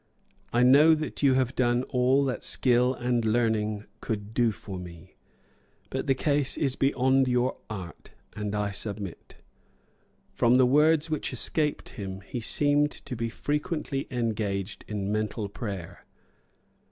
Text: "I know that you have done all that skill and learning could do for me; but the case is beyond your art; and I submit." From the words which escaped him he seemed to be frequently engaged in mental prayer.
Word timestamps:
"I 0.51 0.63
know 0.63 0.95
that 0.95 1.21
you 1.21 1.35
have 1.35 1.53
done 1.55 1.83
all 1.83 2.25
that 2.25 2.43
skill 2.43 2.95
and 2.95 3.23
learning 3.23 3.85
could 3.99 4.33
do 4.33 4.51
for 4.51 4.79
me; 4.79 5.13
but 5.91 6.07
the 6.07 6.15
case 6.15 6.57
is 6.57 6.75
beyond 6.75 7.27
your 7.27 7.57
art; 7.69 8.09
and 8.35 8.55
I 8.55 8.71
submit." 8.71 9.35
From 10.33 10.55
the 10.55 10.65
words 10.65 11.11
which 11.11 11.31
escaped 11.31 11.89
him 11.89 12.21
he 12.21 12.41
seemed 12.41 12.89
to 12.89 13.15
be 13.15 13.29
frequently 13.29 14.07
engaged 14.09 14.83
in 14.87 15.11
mental 15.11 15.47
prayer. 15.47 16.03